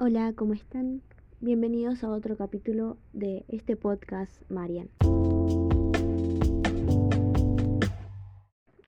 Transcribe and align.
Hola, 0.00 0.32
¿cómo 0.36 0.54
están? 0.54 1.02
Bienvenidos 1.40 2.04
a 2.04 2.10
otro 2.10 2.36
capítulo 2.36 2.98
de 3.12 3.44
este 3.48 3.74
podcast 3.74 4.48
Marian. 4.48 4.88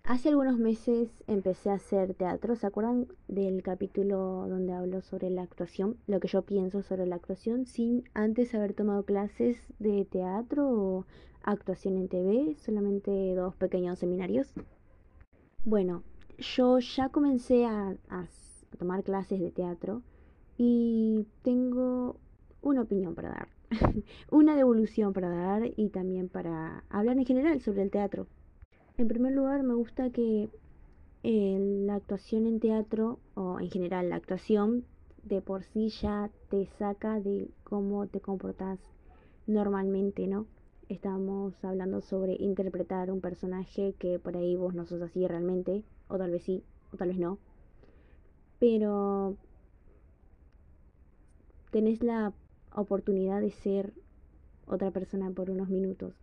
Hace 0.04 0.28
algunos 0.28 0.56
meses 0.58 1.08
empecé 1.26 1.70
a 1.70 1.74
hacer 1.74 2.14
teatro. 2.14 2.54
¿Se 2.54 2.64
acuerdan 2.64 3.08
del 3.26 3.64
capítulo 3.64 4.46
donde 4.48 4.72
hablo 4.72 5.00
sobre 5.00 5.30
la 5.30 5.42
actuación? 5.42 5.96
Lo 6.06 6.20
que 6.20 6.28
yo 6.28 6.42
pienso 6.42 6.80
sobre 6.82 7.06
la 7.06 7.16
actuación 7.16 7.66
sin 7.66 8.04
antes 8.14 8.54
haber 8.54 8.74
tomado 8.74 9.02
clases 9.02 9.58
de 9.80 10.04
teatro 10.04 10.68
o 10.70 11.06
actuación 11.42 11.96
en 11.96 12.06
TV, 12.06 12.54
solamente 12.54 13.34
dos 13.34 13.56
pequeños 13.56 13.98
seminarios. 13.98 14.54
Bueno, 15.64 16.04
yo 16.38 16.78
ya 16.78 17.08
comencé 17.08 17.66
a, 17.66 17.96
a 18.10 18.28
tomar 18.78 19.02
clases 19.02 19.40
de 19.40 19.50
teatro 19.50 20.02
y 20.62 21.26
tengo 21.40 22.16
una 22.60 22.82
opinión 22.82 23.14
para 23.14 23.30
dar, 23.30 23.48
una 24.30 24.54
devolución 24.54 25.14
para 25.14 25.30
dar 25.30 25.62
y 25.74 25.88
también 25.88 26.28
para 26.28 26.84
hablar 26.90 27.16
en 27.16 27.24
general 27.24 27.62
sobre 27.62 27.80
el 27.80 27.90
teatro. 27.90 28.26
En 28.98 29.08
primer 29.08 29.32
lugar, 29.32 29.62
me 29.62 29.72
gusta 29.72 30.10
que 30.10 30.50
eh, 31.22 31.84
la 31.86 31.94
actuación 31.94 32.46
en 32.46 32.60
teatro, 32.60 33.20
o 33.34 33.58
en 33.58 33.70
general 33.70 34.10
la 34.10 34.16
actuación, 34.16 34.84
de 35.22 35.40
por 35.40 35.64
sí 35.64 35.88
ya 35.88 36.28
te 36.50 36.66
saca 36.78 37.20
de 37.20 37.48
cómo 37.64 38.06
te 38.06 38.20
comportas 38.20 38.78
normalmente, 39.46 40.26
¿no? 40.26 40.44
Estamos 40.90 41.54
hablando 41.64 42.02
sobre 42.02 42.34
interpretar 42.34 43.10
un 43.10 43.22
personaje 43.22 43.94
que 43.98 44.18
por 44.18 44.36
ahí 44.36 44.56
vos 44.56 44.74
no 44.74 44.84
sos 44.84 45.00
así 45.00 45.26
realmente, 45.26 45.84
o 46.08 46.18
tal 46.18 46.32
vez 46.32 46.42
sí, 46.42 46.62
o 46.92 46.98
tal 46.98 47.08
vez 47.08 47.18
no. 47.18 47.38
Pero 48.58 49.38
tenés 51.70 52.02
la 52.02 52.32
oportunidad 52.74 53.40
de 53.40 53.50
ser 53.50 53.92
otra 54.66 54.90
persona 54.90 55.30
por 55.30 55.50
unos 55.50 55.68
minutos. 55.68 56.14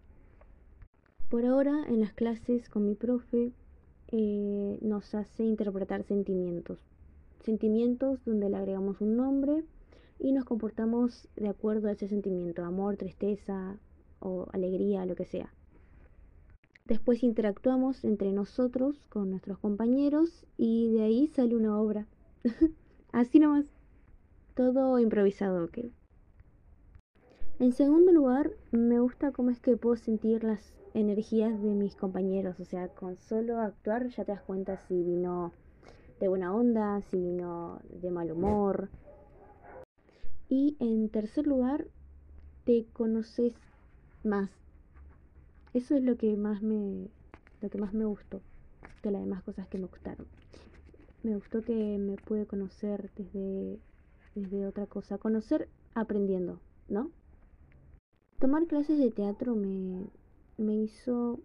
Por 1.29 1.45
ahora, 1.45 1.83
en 1.87 1.99
las 1.99 2.13
clases 2.13 2.69
con 2.69 2.85
mi 2.85 2.95
profe, 2.95 3.51
eh, 4.09 4.79
nos 4.81 5.13
hace 5.13 5.43
interpretar 5.43 6.03
sentimientos. 6.03 6.79
Sentimientos 7.43 8.23
donde 8.25 8.49
le 8.49 8.57
agregamos 8.57 9.01
un 9.01 9.17
nombre 9.17 9.63
y 10.19 10.31
nos 10.31 10.45
comportamos 10.45 11.27
de 11.35 11.49
acuerdo 11.49 11.89
a 11.89 11.91
ese 11.91 12.07
sentimiento, 12.07 12.63
amor, 12.63 12.95
tristeza 12.95 13.77
o 14.19 14.47
alegría, 14.53 15.05
lo 15.05 15.15
que 15.15 15.25
sea. 15.25 15.53
Después 16.85 17.21
interactuamos 17.23 18.05
entre 18.05 18.31
nosotros 18.31 18.97
con 19.09 19.29
nuestros 19.29 19.59
compañeros 19.59 20.45
y 20.57 20.93
de 20.93 21.03
ahí 21.03 21.27
sale 21.27 21.55
una 21.55 21.77
obra. 21.77 22.07
Así 23.11 23.39
nomás. 23.39 23.76
Todo 24.57 24.97
improvisado, 24.97 25.65
¿ok? 25.65 25.77
En 27.59 27.73
segundo 27.73 28.11
lugar, 28.11 28.53
me 28.71 28.99
gusta 28.99 29.31
cómo 29.31 29.51
es 29.51 29.59
que 29.59 29.77
puedo 29.77 29.97
sentir 29.97 30.43
las 30.43 30.73
energías 30.95 31.61
de 31.61 31.75
mis 31.75 31.95
compañeros. 31.95 32.59
O 32.59 32.65
sea, 32.65 32.87
con 32.87 33.17
solo 33.17 33.59
actuar 33.59 34.07
ya 34.07 34.25
te 34.25 34.31
das 34.31 34.41
cuenta 34.41 34.77
si 34.87 35.03
vino 35.03 35.53
de 36.19 36.27
buena 36.27 36.55
onda, 36.55 37.03
si 37.03 37.17
vino 37.17 37.81
de 38.01 38.09
mal 38.09 38.31
humor. 38.31 38.89
Y 40.49 40.75
en 40.79 41.07
tercer 41.09 41.45
lugar, 41.45 41.85
te 42.63 42.87
conoces 42.93 43.53
más. 44.23 44.49
Eso 45.75 45.95
es 45.95 46.01
lo 46.01 46.17
que 46.17 46.35
más 46.35 46.63
me, 46.63 47.09
lo 47.61 47.69
que 47.69 47.77
más 47.77 47.93
me 47.93 48.05
gustó 48.05 48.41
de 49.03 49.11
las 49.11 49.21
demás 49.21 49.43
cosas 49.43 49.67
que 49.67 49.77
me 49.77 49.85
gustaron. 49.85 50.25
Me 51.21 51.35
gustó 51.35 51.61
que 51.61 51.99
me 51.99 52.15
pude 52.15 52.47
conocer 52.47 53.11
desde 53.15 53.77
desde 54.41 54.67
otra 54.67 54.85
cosa. 54.85 55.17
Conocer 55.17 55.67
aprendiendo, 55.93 56.59
¿no? 56.87 57.11
Tomar 58.39 58.67
clases 58.67 58.99
de 58.99 59.09
teatro 59.09 59.55
me, 59.55 60.05
me 60.57 60.75
hizo 60.75 61.39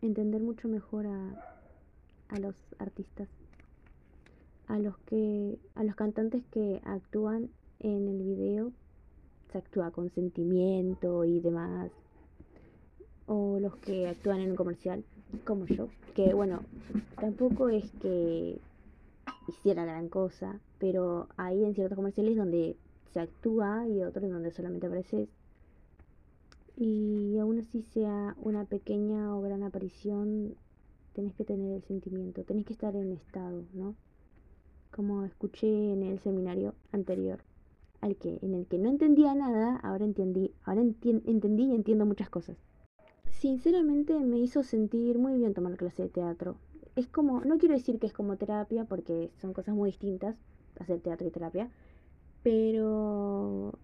entender 0.00 0.40
mucho 0.40 0.68
mejor 0.68 1.06
a, 1.06 1.44
a 2.28 2.38
los 2.38 2.54
artistas, 2.78 3.28
a 4.66 4.78
los 4.78 4.96
que, 4.98 5.58
a 5.74 5.84
los 5.84 5.96
cantantes 5.96 6.44
que 6.50 6.80
actúan 6.84 7.50
en 7.80 8.08
el 8.08 8.22
video, 8.22 8.72
se 9.52 9.58
actúa 9.58 9.90
con 9.90 10.10
sentimiento 10.10 11.24
y 11.24 11.40
demás, 11.40 11.90
o 13.26 13.58
los 13.60 13.76
que 13.76 14.08
actúan 14.08 14.40
en 14.40 14.50
un 14.50 14.56
comercial, 14.56 15.04
como 15.44 15.66
yo, 15.66 15.88
que 16.14 16.32
bueno, 16.32 16.60
tampoco 17.20 17.68
es 17.68 17.90
que 18.00 18.58
hiciera 19.48 19.84
gran 19.84 20.08
cosa, 20.08 20.60
pero 20.78 21.28
hay 21.36 21.64
en 21.64 21.74
ciertos 21.74 21.96
comerciales 21.96 22.36
donde 22.36 22.76
se 23.12 23.20
actúa 23.20 23.86
y 23.88 24.02
otros 24.02 24.30
donde 24.30 24.50
solamente 24.50 24.86
apareces. 24.86 25.28
Y 26.76 27.36
aún 27.38 27.58
así 27.58 27.82
sea 27.82 28.36
una 28.40 28.64
pequeña 28.64 29.36
o 29.36 29.40
gran 29.40 29.62
aparición, 29.64 30.54
tenés 31.12 31.34
que 31.34 31.44
tener 31.44 31.72
el 31.72 31.82
sentimiento, 31.82 32.44
tenés 32.44 32.64
que 32.64 32.72
estar 32.72 32.94
en 32.94 33.12
estado, 33.12 33.64
¿no? 33.74 33.96
Como 34.94 35.24
escuché 35.24 35.92
en 35.92 36.02
el 36.02 36.20
seminario 36.20 36.74
anterior, 36.92 37.40
al 38.00 38.16
que, 38.16 38.38
en 38.42 38.54
el 38.54 38.66
que 38.66 38.78
no 38.78 38.88
entendía 38.88 39.34
nada, 39.34 39.76
ahora 39.76 40.04
entendí, 40.04 40.52
ahora 40.64 40.82
entendí 40.82 41.64
y 41.64 41.74
entiendo 41.74 42.06
muchas 42.06 42.30
cosas. 42.30 42.56
Sinceramente 43.32 44.18
me 44.20 44.38
hizo 44.38 44.62
sentir 44.62 45.18
muy 45.18 45.36
bien 45.36 45.54
tomar 45.54 45.76
clase 45.76 46.04
de 46.04 46.08
teatro 46.08 46.56
es 46.98 47.06
como, 47.06 47.42
no 47.42 47.58
quiero 47.58 47.76
decir 47.76 48.00
que 48.00 48.08
es 48.08 48.12
como 48.12 48.36
terapia 48.36 48.84
porque 48.84 49.30
son 49.40 49.52
cosas 49.52 49.74
muy 49.74 49.90
distintas, 49.90 50.36
hacer 50.80 51.00
teatro 51.00 51.28
y 51.28 51.30
terapia, 51.30 51.70
pero 52.42 53.78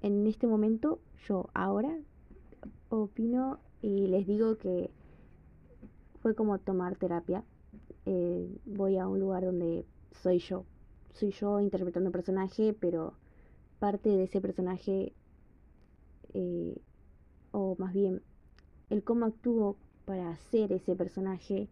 en 0.00 0.26
este 0.28 0.46
momento 0.46 1.00
yo 1.26 1.48
ahora 1.54 1.98
opino 2.88 3.58
y 3.82 4.06
les 4.06 4.28
digo 4.28 4.56
que 4.56 4.90
fue 6.22 6.36
como 6.36 6.58
tomar 6.58 6.94
terapia. 6.96 7.42
Eh, 8.06 8.48
voy 8.64 8.98
a 8.98 9.08
un 9.08 9.18
lugar 9.18 9.44
donde 9.44 9.84
soy 10.22 10.38
yo, 10.38 10.64
soy 11.14 11.32
yo 11.32 11.58
interpretando 11.58 12.10
un 12.10 12.12
personaje, 12.12 12.76
pero 12.78 13.14
parte 13.80 14.08
de 14.08 14.24
ese 14.24 14.40
personaje, 14.40 15.12
eh, 16.32 16.76
o 17.50 17.74
más 17.78 17.92
bien 17.92 18.22
el 18.90 19.02
cómo 19.02 19.24
actúo 19.26 19.76
para 20.04 20.30
hacer 20.30 20.72
ese 20.72 20.94
personaje 20.94 21.68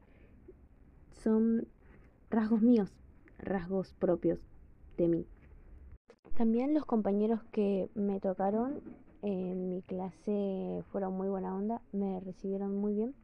son 1.23 1.69
rasgos 2.31 2.63
míos, 2.63 2.91
rasgos 3.39 3.93
propios 3.95 4.39
de 4.97 5.09
mí. 5.09 5.27
También 6.37 6.75
los 6.75 6.87
compañeros 6.87 7.43
que 7.53 7.91
me 7.95 8.21
tocaron 8.21 8.81
en 9.23 9.69
mi 9.69 9.83
clase 9.83 10.83
fueron 10.91 11.15
muy 11.15 11.29
buena 11.29 11.55
onda, 11.55 11.83
me 11.93 12.21
recibieron 12.21 12.75
muy 12.75 12.95
bien 12.95 13.15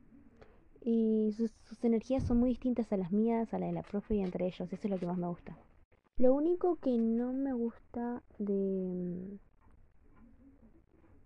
y 0.81 1.33
sus, 1.37 1.53
energías 1.83 2.23
son 2.23 2.39
muy 2.39 2.51
distintas 2.51 2.93
a 2.93 2.97
las 2.97 3.13
mías, 3.13 3.53
a 3.53 3.59
la 3.59 3.67
de 3.67 3.73
la 3.73 3.83
profe 3.83 4.17
y 4.17 4.21
entre 4.21 4.47
ellos, 4.47 4.73
eso 4.73 4.87
es 4.87 4.91
lo 4.91 4.99
que 4.99 5.07
más 5.07 5.19
me 5.19 5.27
gusta. 5.27 5.57
Lo 6.17 6.35
único 6.35 6.77
que 6.77 6.97
no 6.99 7.33
me 7.33 7.53
gusta 7.53 8.23
de 8.39 9.39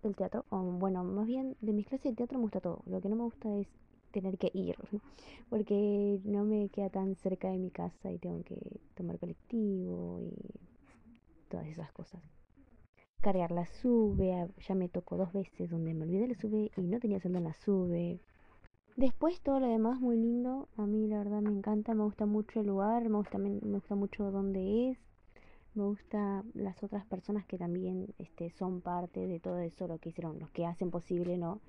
el 0.07 0.15
teatro, 0.15 0.45
o 0.49 0.61
bueno, 0.61 1.03
más 1.03 1.27
bien 1.27 1.55
de 1.61 1.73
mis 1.73 1.87
clases 1.87 2.11
de 2.11 2.15
teatro 2.15 2.37
me 2.37 2.43
gusta 2.43 2.61
todo. 2.61 2.81
Lo 2.85 3.01
que 3.01 3.09
no 3.09 3.15
me 3.15 3.23
gusta 3.23 3.55
es 3.55 3.67
tener 4.11 4.37
que 4.37 4.51
ir, 4.53 4.75
porque 5.49 6.19
no 6.23 6.45
me 6.45 6.69
queda 6.69 6.89
tan 6.89 7.15
cerca 7.15 7.49
de 7.49 7.57
mi 7.57 7.71
casa 7.71 8.11
y 8.11 8.17
tengo 8.19 8.43
que 8.43 8.57
tomar 8.95 9.19
colectivo 9.19 10.19
y 10.21 10.33
todas 11.49 11.67
esas 11.67 11.91
cosas. 11.91 12.21
Cargar 13.21 13.51
la 13.51 13.65
sube, 13.65 14.49
ya 14.67 14.75
me 14.75 14.89
tocó 14.89 15.17
dos 15.17 15.31
veces 15.33 15.69
donde 15.69 15.93
me 15.93 16.03
olvidé 16.03 16.27
la 16.27 16.35
sube 16.35 16.71
y 16.75 16.81
no 16.81 16.99
tenía 16.99 17.19
saldo 17.19 17.37
en 17.37 17.45
la 17.45 17.53
sube. 17.53 18.19
Después 18.95 19.41
todo 19.41 19.59
lo 19.59 19.67
demás 19.67 19.99
muy 19.99 20.17
lindo, 20.17 20.67
a 20.77 20.85
mí 20.85 21.07
la 21.07 21.17
verdad 21.17 21.41
me 21.41 21.49
encanta, 21.49 21.95
me 21.95 22.03
gusta 22.03 22.25
mucho 22.25 22.59
el 22.59 22.67
lugar, 22.67 23.09
me 23.09 23.17
gusta, 23.17 23.37
me 23.37 23.59
gusta 23.59 23.95
mucho 23.95 24.29
dónde 24.29 24.91
es, 24.91 24.99
me 25.75 25.83
gusta 25.85 26.43
las 26.53 26.83
otras 26.83 27.05
personas 27.05 27.45
que 27.45 27.57
también 27.57 28.13
este, 28.17 28.49
son 28.51 28.81
parte 28.81 29.27
de 29.27 29.39
todo 29.39 29.59
eso, 29.59 29.87
lo 29.87 29.97
que 29.97 30.09
hicieron, 30.09 30.39
los 30.39 30.49
que 30.51 30.65
hacen 30.65 30.91
posible, 30.91 31.37
¿no? 31.37 31.61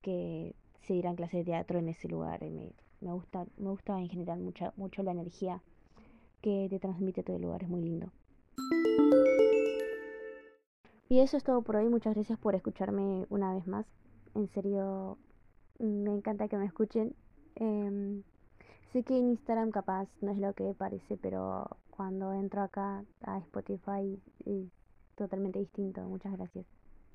Que 0.00 0.54
se 0.80 0.94
dieran 0.94 1.16
clases 1.16 1.40
de 1.40 1.52
teatro 1.52 1.78
en 1.78 1.88
ese 1.88 2.08
lugar. 2.08 2.42
Me, 2.42 2.72
me, 3.00 3.12
gusta, 3.12 3.46
me 3.58 3.70
gusta 3.70 3.98
en 3.98 4.08
general 4.08 4.40
mucha, 4.40 4.72
mucho 4.76 5.02
la 5.02 5.12
energía 5.12 5.62
que 6.40 6.68
te 6.70 6.78
transmite 6.78 7.22
todo 7.22 7.36
el 7.36 7.42
lugar, 7.42 7.62
es 7.62 7.68
muy 7.68 7.82
lindo. 7.82 8.10
Y 11.08 11.18
eso 11.18 11.36
es 11.36 11.44
todo 11.44 11.62
por 11.62 11.76
hoy, 11.76 11.88
muchas 11.88 12.14
gracias 12.14 12.38
por 12.38 12.54
escucharme 12.54 13.26
una 13.30 13.52
vez 13.52 13.66
más. 13.66 13.84
En 14.34 14.46
serio, 14.48 15.18
me 15.78 16.12
encanta 16.12 16.48
que 16.48 16.56
me 16.56 16.66
escuchen. 16.66 17.14
Em, 17.56 18.22
sé 18.92 19.02
que 19.04 19.16
en 19.16 19.30
Instagram 19.30 19.70
capaz 19.70 20.08
no 20.20 20.32
es 20.32 20.38
lo 20.38 20.52
que 20.54 20.74
parece, 20.74 21.16
pero 21.16 21.68
cuando 21.90 22.32
entro 22.32 22.62
acá 22.62 23.04
a 23.22 23.38
Spotify 23.38 24.20
es 24.44 24.68
totalmente 25.16 25.58
distinto. 25.58 26.00
Muchas 26.02 26.32
gracias. 26.32 26.79